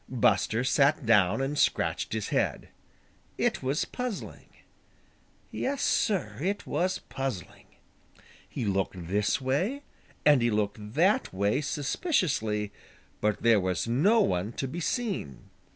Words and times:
Buster 0.09 0.63
sat 0.63 1.05
down 1.05 1.43
and 1.43 1.55
scratched 1.55 2.13
his 2.13 2.29
head. 2.29 2.69
It 3.37 3.61
was 3.61 3.85
puzzling. 3.85 4.49
Yes, 5.51 5.83
Sir, 5.83 6.39
it 6.41 6.65
was 6.65 6.97
puzzling. 6.97 7.67
He 8.49 8.65
looked 8.65 8.95
this 9.09 9.39
way 9.39 9.83
and 10.25 10.41
he 10.41 10.49
looked 10.49 10.95
that 10.95 11.31
way 11.31 11.61
suspiciously, 11.61 12.71
but 13.19 13.43
there 13.43 13.59
was 13.59 13.87
no 13.87 14.21
one 14.21 14.53
to 14.53 14.67
be 14.67 14.79
seen. 14.79 15.51